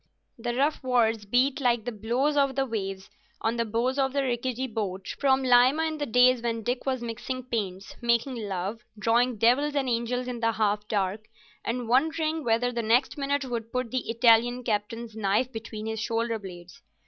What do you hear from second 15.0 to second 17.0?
knife between his shoulder blades.